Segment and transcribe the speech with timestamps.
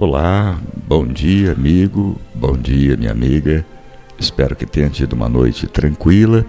[0.00, 0.56] Olá,
[0.86, 3.66] bom dia, amigo, bom dia, minha amiga.
[4.16, 6.46] Espero que tenha tido uma noite tranquila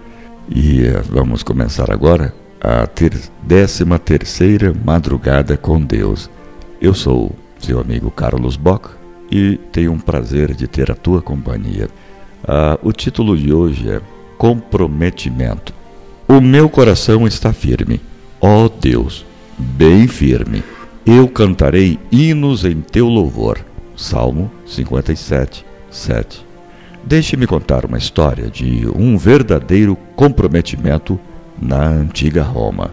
[0.48, 2.32] e eh, vamos começar agora
[2.62, 6.30] a ter décima terceira madrugada com Deus.
[6.80, 8.92] Eu sou seu amigo Carlos Bock
[9.32, 11.90] e tenho um prazer de ter a tua companhia.
[12.48, 14.00] Ah, o título de hoje é
[14.38, 15.74] Comprometimento.
[16.28, 18.00] O meu coração está firme,
[18.40, 19.26] ó oh Deus,
[19.58, 20.64] bem firme
[21.06, 23.60] eu cantarei hinos em teu louvor.
[23.96, 26.46] Salmo 57, 7.
[27.04, 31.20] Deixe-me contar uma história de um verdadeiro comprometimento
[31.60, 32.92] na antiga Roma.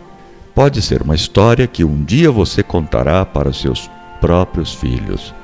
[0.54, 5.34] Pode ser uma história que um dia você contará para seus próprios filhos.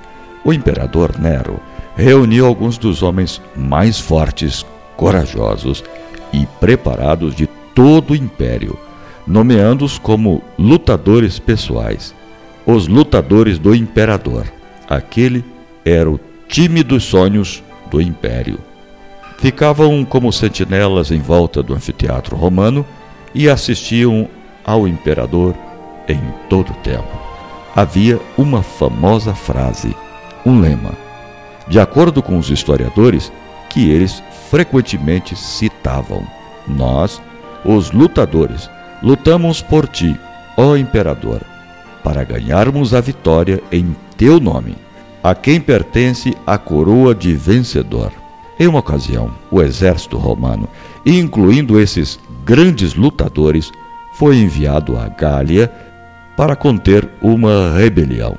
[0.45, 1.61] O imperador Nero
[1.97, 4.65] reuniu alguns dos homens mais fortes,
[4.97, 5.85] corajosos
[6.33, 8.79] e preparados de todo o império,
[9.27, 12.15] nomeando-os como lutadores pessoais
[12.67, 14.47] os lutadores do imperador.
[14.89, 15.45] Aquele
[15.85, 18.59] era o time dos sonhos do império.
[19.39, 22.87] Ficavam como sentinelas em volta do anfiteatro romano
[23.35, 24.29] e assistiam
[24.65, 25.55] ao imperador
[26.09, 27.21] em todo o tempo.
[27.75, 29.97] Havia uma famosa frase,
[30.47, 30.93] um lema,
[31.67, 33.33] de acordo com os historiadores,
[33.71, 36.25] que eles frequentemente citavam:
[36.69, 37.21] Nós,
[37.65, 38.71] os lutadores,
[39.03, 40.15] lutamos por ti,
[40.57, 41.41] ó imperador
[42.03, 44.77] para ganharmos a vitória em teu nome,
[45.23, 48.13] a quem pertence a coroa de vencedor.
[48.59, 50.69] Em uma ocasião, o exército romano,
[51.07, 53.71] incluindo esses grandes lutadores,
[54.15, 55.73] foi enviado à Gália
[56.37, 58.37] para conter uma rebelião.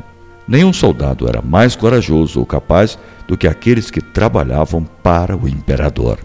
[0.48, 6.20] Nenhum soldado era mais corajoso ou capaz do que aqueles que trabalhavam para o imperador.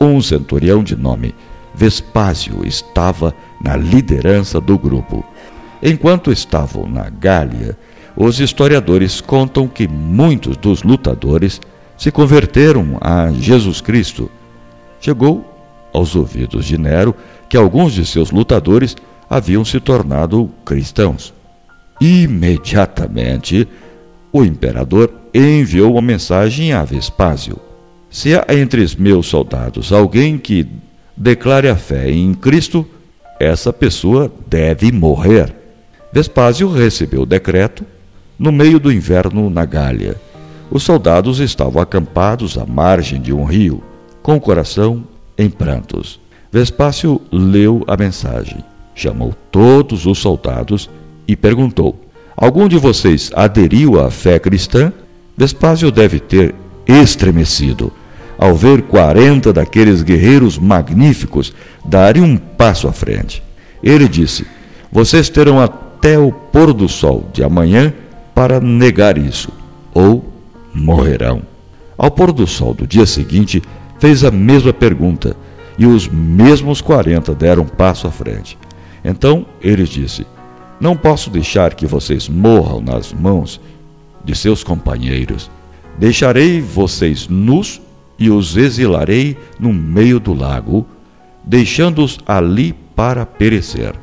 [0.00, 1.34] Um centurião de nome
[1.74, 5.24] Vespásio estava na liderança do grupo.
[5.82, 7.76] Enquanto estavam na Gália,
[8.16, 11.60] os historiadores contam que muitos dos lutadores
[11.96, 14.30] se converteram a Jesus Cristo.
[15.00, 15.44] Chegou
[15.92, 17.14] aos ouvidos de Nero
[17.48, 18.96] que alguns de seus lutadores
[19.30, 21.32] haviam se tornado cristãos.
[22.00, 23.68] Imediatamente,
[24.32, 27.58] o imperador enviou uma mensagem a Vespásio:
[28.10, 30.66] Se há entre os meus soldados alguém que
[31.16, 32.86] declare a fé em Cristo,
[33.40, 35.54] essa pessoa deve morrer.
[36.12, 37.84] Vespásio recebeu o decreto
[38.38, 40.16] no meio do inverno na Gália.
[40.70, 43.82] Os soldados estavam acampados à margem de um rio,
[44.22, 45.04] com o coração
[45.36, 46.20] em prantos.
[46.50, 48.64] Vespásio leu a mensagem,
[48.94, 50.88] chamou todos os soldados
[51.26, 51.98] e perguntou:
[52.36, 54.92] Algum de vocês aderiu à fé cristã?
[55.36, 56.54] Vespásio deve ter
[56.86, 57.92] estremecido
[58.38, 61.52] ao ver quarenta daqueles guerreiros magníficos
[61.84, 63.42] darem um passo à frente.
[63.82, 64.46] Ele disse:
[64.90, 67.92] Vocês terão a até o pôr do sol de amanhã
[68.32, 69.50] para negar isso,
[69.92, 70.24] ou
[70.72, 71.42] morrerão.
[71.98, 73.60] Ao pôr do sol do dia seguinte,
[73.98, 75.36] fez a mesma pergunta,
[75.76, 78.56] e os mesmos quarenta deram um passo à frente.
[79.04, 80.24] Então ele disse:
[80.80, 83.60] Não posso deixar que vocês morram nas mãos
[84.24, 85.50] de seus companheiros.
[85.98, 87.80] Deixarei vocês nus
[88.16, 90.86] e os exilarei no meio do lago,
[91.44, 93.94] deixando-os ali para perecer.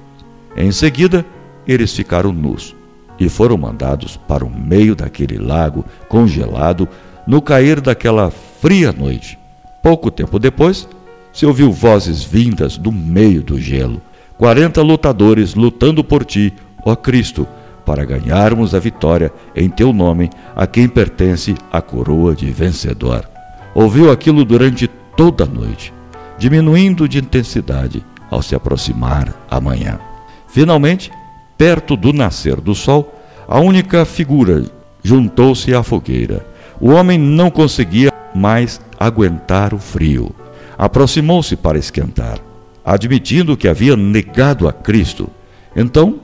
[0.57, 1.25] Em seguida,
[1.67, 2.75] eles ficaram nus
[3.19, 6.87] e foram mandados para o meio daquele lago congelado
[7.25, 9.37] no cair daquela fria noite.
[9.81, 10.87] Pouco tempo depois,
[11.31, 14.01] se ouviu vozes vindas do meio do gelo.
[14.37, 16.53] Quarenta lutadores lutando por ti,
[16.85, 17.47] ó Cristo,
[17.85, 23.29] para ganharmos a vitória em teu nome, a quem pertence a coroa de vencedor.
[23.73, 25.93] Ouviu aquilo durante toda a noite,
[26.37, 29.99] diminuindo de intensidade ao se aproximar a manhã.
[30.47, 31.11] Finalmente,
[31.57, 33.13] Perto do nascer do sol,
[33.47, 34.63] a única figura
[35.03, 36.45] juntou-se à fogueira.
[36.79, 40.35] O homem não conseguia mais aguentar o frio.
[40.77, 42.39] Aproximou-se para esquentar,
[42.83, 45.29] admitindo que havia negado a Cristo.
[45.75, 46.19] Então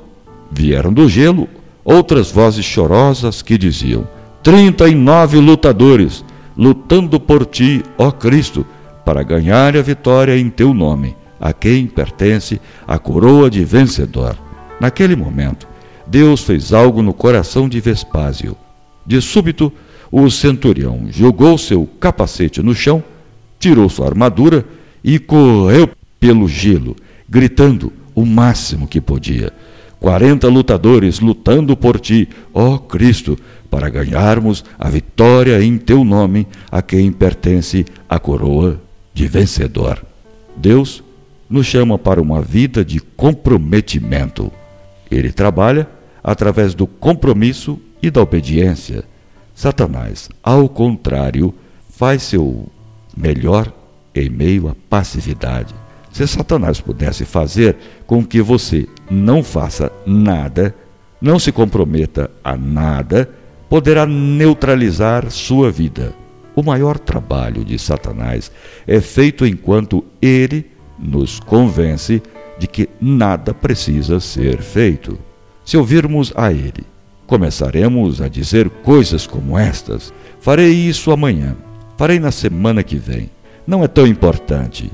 [0.52, 1.48] vieram do gelo
[1.86, 4.06] outras vozes chorosas que diziam:
[4.44, 6.25] Trinta e nove lutadores,
[6.57, 8.66] lutando por ti, ó Cristo,
[9.06, 14.36] para ganhar a vitória em teu nome, a quem pertence a coroa de vencedor.
[14.81, 15.68] Naquele momento,
[16.07, 18.57] Deus fez algo no coração de Vespásio.
[19.06, 19.72] De súbito,
[20.12, 23.04] o centurião jogou seu capacete no chão,
[23.60, 24.66] tirou sua armadura
[25.04, 25.88] e correu
[26.19, 26.95] pelo gelo,
[27.30, 29.54] gritando o máximo que podia.
[30.00, 33.38] Quarenta lutadores lutando por ti, ó Cristo,
[33.69, 38.81] para ganharmos a vitória em teu nome, a quem pertence a coroa
[39.13, 40.04] de vencedor.
[40.57, 41.04] Deus
[41.48, 44.51] nos chama para uma vida de comprometimento.
[45.12, 45.88] Ele trabalha
[46.24, 49.04] através do compromisso e da obediência.
[49.54, 51.54] Satanás, ao contrário,
[51.90, 52.68] faz seu
[53.16, 53.72] melhor
[54.16, 55.75] em meio à passividade.
[56.12, 57.75] Se Satanás pudesse fazer
[58.08, 60.74] com que você não faça nada,
[61.22, 63.30] não se comprometa a nada,
[63.69, 66.14] poderá neutralizar sua vida.
[66.56, 68.52] O maior trabalho de Satanás
[68.86, 70.69] é feito enquanto ele
[71.00, 72.22] nos convence
[72.57, 75.18] de que nada precisa ser feito.
[75.65, 76.86] Se ouvirmos a ele,
[77.27, 81.56] começaremos a dizer coisas como estas: farei isso amanhã,
[81.98, 83.30] farei na semana que vem.
[83.65, 84.92] Não é tão importante.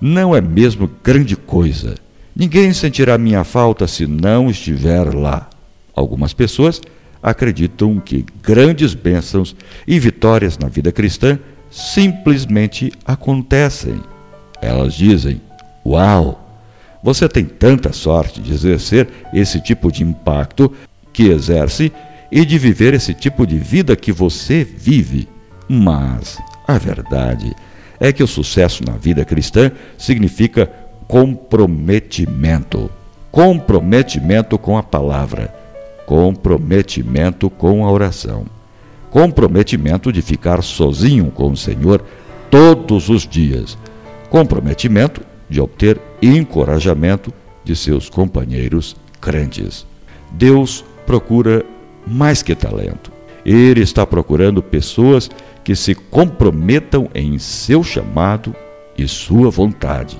[0.00, 1.94] Não é mesmo grande coisa.
[2.34, 5.48] Ninguém sentirá minha falta se não estiver lá.
[5.94, 6.80] Algumas pessoas
[7.22, 9.54] acreditam que grandes bênçãos
[9.86, 11.38] e vitórias na vida cristã
[11.70, 14.00] simplesmente acontecem.
[14.60, 15.40] Elas dizem:
[15.84, 16.39] Uau!
[17.02, 20.72] Você tem tanta sorte de exercer esse tipo de impacto
[21.12, 21.92] que exerce
[22.30, 25.28] e de viver esse tipo de vida que você vive.
[25.68, 27.54] Mas a verdade
[27.98, 30.70] é que o sucesso na vida cristã significa
[31.08, 32.90] comprometimento.
[33.30, 35.60] Comprometimento com a palavra
[36.10, 38.44] comprometimento com a oração.
[39.12, 42.04] Comprometimento de ficar sozinho com o Senhor
[42.50, 43.78] todos os dias.
[44.28, 45.20] Comprometimento
[45.50, 47.32] de obter encorajamento
[47.64, 49.86] de seus companheiros crentes.
[50.32, 51.64] Deus procura
[52.06, 53.12] mais que talento.
[53.44, 55.28] Ele está procurando pessoas
[55.64, 58.54] que se comprometam em seu chamado
[58.96, 60.18] e sua vontade.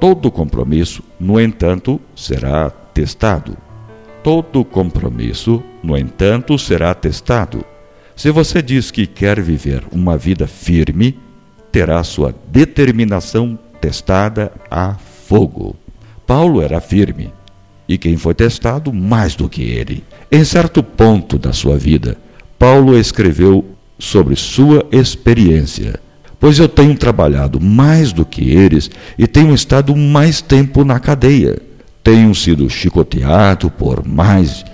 [0.00, 3.56] Todo compromisso, no entanto, será testado.
[4.22, 7.64] Todo compromisso, no entanto, será testado.
[8.16, 11.18] Se você diz que quer viver uma vida firme,
[11.70, 15.76] terá sua determinação testada a fogo.
[16.26, 17.30] Paulo era firme,
[17.86, 20.02] e quem foi testado mais do que ele.
[20.30, 22.16] Em certo ponto da sua vida,
[22.58, 23.62] Paulo escreveu
[23.98, 26.00] sobre sua experiência.
[26.40, 31.60] Pois eu tenho trabalhado mais do que eles e tenho estado mais tempo na cadeia
[32.02, 34.64] tenho sido chicoteado por mais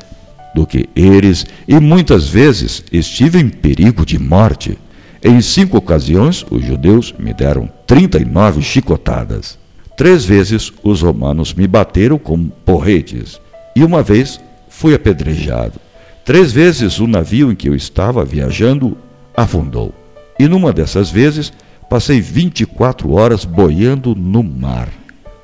[0.54, 4.78] do que eles e muitas vezes estive em perigo de morte.
[5.22, 9.58] Em cinco ocasiões, os judeus me deram 39 chicotadas.
[9.96, 13.40] Três vezes os romanos me bateram com porretes
[13.75, 14.38] e uma vez
[14.69, 15.81] fui apedrejado.
[16.23, 18.94] Três vezes o navio em que eu estava viajando
[19.35, 19.94] afundou.
[20.38, 21.50] E numa dessas vezes
[21.88, 24.90] passei 24 horas boiando no mar.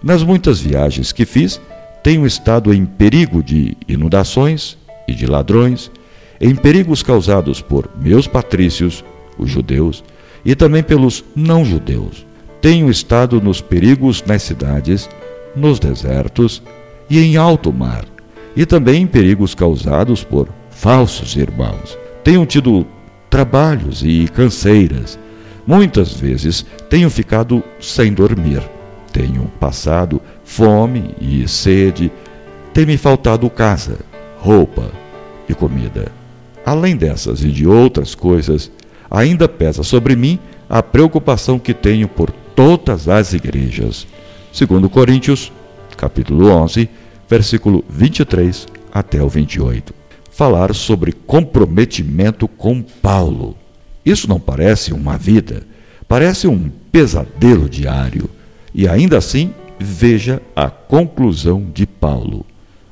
[0.03, 1.59] Nas muitas viagens que fiz,
[2.03, 4.77] tenho estado em perigo de inundações
[5.09, 5.91] e de ladrões,
[6.39, 9.03] em perigos causados por meus patrícios,
[9.39, 10.05] os judeus,
[10.45, 12.27] e também pelos não-judeus.
[12.65, 15.07] Tenho estado nos perigos nas cidades,
[15.55, 16.63] nos desertos
[17.11, 18.07] e em alto mar,
[18.57, 21.99] e também em perigos causados por falsos irmãos.
[22.25, 22.87] Tenho tido
[23.29, 25.19] trabalhos e canseiras.
[25.67, 28.63] Muitas vezes tenho ficado sem dormir.
[29.13, 32.11] Tenho passado fome e sede,
[32.73, 33.99] tem-me faltado casa,
[34.39, 34.91] roupa
[35.47, 36.11] e comida.
[36.65, 38.71] Além dessas e de outras coisas,
[39.11, 44.07] ainda pesa sobre mim a preocupação que tenho por todas as igrejas.
[44.53, 45.53] Segundo Coríntios,
[45.97, 46.89] capítulo 11,
[47.29, 49.95] versículo 23 até o 28.
[50.31, 53.57] Falar sobre comprometimento com Paulo.
[54.05, 55.63] Isso não parece uma vida,
[56.07, 58.29] parece um pesadelo diário.
[58.75, 62.47] E ainda assim Veja a conclusão de Paulo.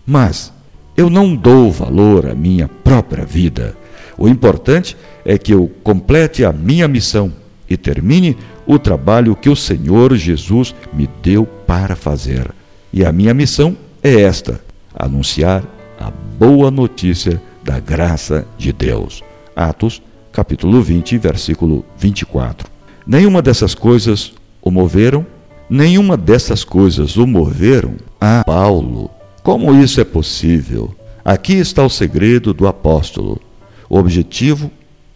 [0.05, 0.53] Mas
[0.97, 3.77] eu não dou valor à minha própria vida.
[4.19, 7.33] O importante é que eu complete a minha missão
[7.69, 8.37] e termine
[8.73, 12.51] o trabalho que o Senhor Jesus me deu para fazer.
[12.93, 14.61] E a minha missão é esta:
[14.95, 15.63] anunciar
[15.99, 19.23] a boa notícia da graça de Deus.
[19.55, 20.03] Atos,
[20.33, 22.71] capítulo 20, versículo 24.
[23.07, 25.27] Nenhuma dessas coisas o moveram
[25.75, 29.11] Nenhuma dessas coisas o moveram a Paulo.
[29.43, 30.95] Como isso é possível?
[31.25, 33.41] Aqui está o segredo do apóstolo.
[33.89, 34.71] O objetivo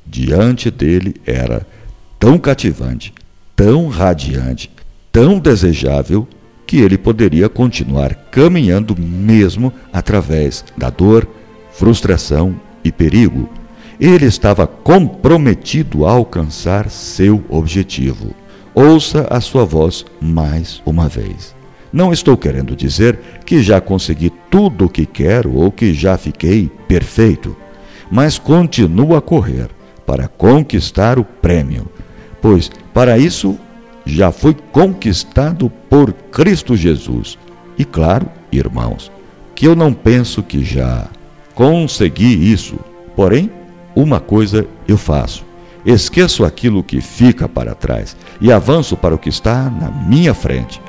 [0.06, 1.66] diante dele era
[2.18, 3.12] tão cativante,
[3.56, 4.70] tão radiante,
[5.10, 6.28] tão desejável,
[6.66, 11.26] que ele poderia continuar caminhando mesmo através da dor,
[11.72, 13.48] frustração e perigo.
[13.98, 18.34] Ele estava comprometido a alcançar seu objetivo
[18.76, 21.56] ouça a sua voz mais uma vez.
[21.90, 26.70] Não estou querendo dizer que já consegui tudo o que quero ou que já fiquei
[26.86, 27.56] perfeito,
[28.10, 29.70] mas continuo a correr
[30.04, 31.88] para conquistar o prêmio,
[32.46, 33.58] pois para isso
[34.04, 37.36] já fui conquistado por Cristo Jesus.
[37.76, 39.10] E claro, irmãos,
[39.52, 41.08] que eu não penso que já
[41.56, 42.78] consegui isso,
[43.16, 43.50] porém,
[43.96, 45.44] uma coisa eu faço:
[45.84, 50.80] esqueço aquilo que fica para trás e avanço para o que está na minha frente.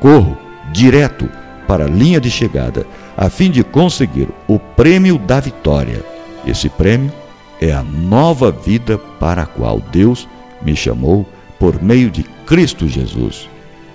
[0.00, 0.38] Corro
[0.72, 1.28] direto
[1.68, 2.86] para a linha de chegada,
[3.18, 6.02] a fim de conseguir o prêmio da vitória.
[6.46, 7.12] Esse prêmio
[7.60, 10.26] é a nova vida para a qual Deus
[10.64, 11.26] me chamou
[11.58, 13.48] por meio de Cristo Jesus.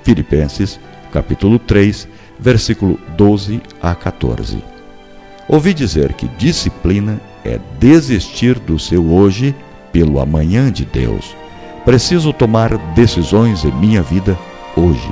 [0.04, 0.80] Filipenses,
[1.12, 2.08] capítulo 3,
[2.40, 4.64] versículo 12 a 14.
[5.48, 9.56] Ouvi dizer que disciplina é desistir do seu hoje
[9.92, 11.36] pelo amanhã de Deus.
[11.86, 14.38] Preciso tomar decisões em minha vida
[14.76, 15.10] hoje,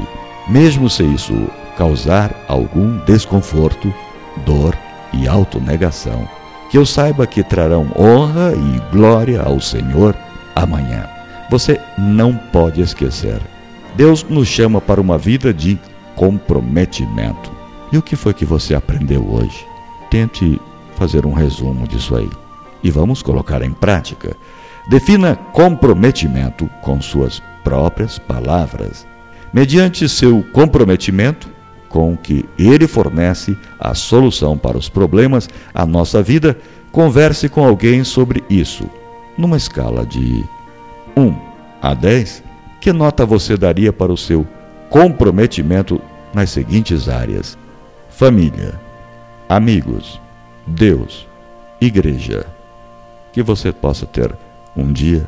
[0.47, 1.33] mesmo se isso
[1.77, 3.93] causar algum desconforto,
[4.45, 4.77] dor
[5.13, 6.27] e autonegação.
[6.69, 10.15] Que eu saiba que trarão honra e glória ao Senhor
[10.55, 11.14] amanhã.
[11.49, 13.39] Você não pode esquecer.
[13.95, 15.79] Deus nos chama para uma vida de
[16.15, 17.51] comprometimento.
[17.91, 19.65] E o que foi que você aprendeu hoje?
[20.09, 20.59] Tente
[20.95, 22.29] fazer um resumo disso aí.
[22.83, 24.35] E vamos colocar em prática.
[24.89, 29.07] Defina comprometimento com suas próprias palavras.
[29.53, 31.49] Mediante seu comprometimento
[31.89, 36.57] com que ele fornece a solução para os problemas a nossa vida,
[36.91, 38.89] converse com alguém sobre isso.
[39.37, 40.43] Numa escala de
[41.15, 41.35] 1
[41.81, 42.43] a 10,
[42.81, 44.45] que nota você daria para o seu
[44.89, 46.01] comprometimento
[46.33, 47.57] nas seguintes áreas:
[48.09, 48.79] família,
[49.47, 50.19] amigos,
[50.67, 51.27] Deus,
[51.79, 52.45] igreja.
[53.31, 54.33] Que você possa ter
[54.75, 55.25] um dia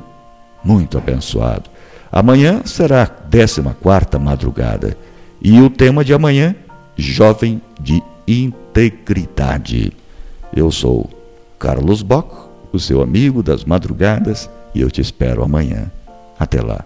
[0.63, 1.69] muito abençoado.
[2.11, 4.97] Amanhã será a 14 quarta madrugada
[5.41, 6.55] e o tema de amanhã,
[6.95, 9.91] jovem de integridade.
[10.55, 11.09] Eu sou
[11.59, 15.91] Carlos Bock, o seu amigo das madrugadas, e eu te espero amanhã.
[16.39, 16.85] Até lá.